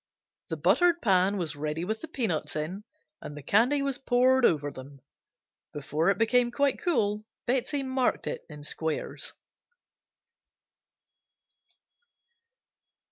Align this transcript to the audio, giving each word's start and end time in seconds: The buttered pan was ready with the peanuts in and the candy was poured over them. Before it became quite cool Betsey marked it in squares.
The 0.49 0.57
buttered 0.57 0.99
pan 1.03 1.37
was 1.37 1.55
ready 1.55 1.85
with 1.85 2.01
the 2.01 2.07
peanuts 2.07 2.55
in 2.55 2.85
and 3.21 3.37
the 3.37 3.43
candy 3.43 3.83
was 3.83 3.99
poured 3.99 4.45
over 4.45 4.71
them. 4.71 4.99
Before 5.73 6.09
it 6.09 6.17
became 6.17 6.49
quite 6.49 6.81
cool 6.81 7.23
Betsey 7.45 7.83
marked 7.83 8.25
it 8.25 8.43
in 8.49 8.63
squares. 8.63 9.33